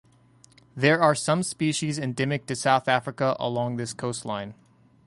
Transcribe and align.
There 0.75 0.99
are 0.99 1.13
some 1.13 1.43
species 1.43 1.99
endemic 1.99 2.47
to 2.47 2.55
South 2.55 2.87
Africa 2.87 3.35
along 3.39 3.75
this 3.77 3.93
coastline. 3.93 4.55